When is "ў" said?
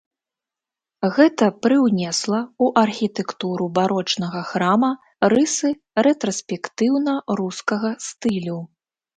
2.63-2.67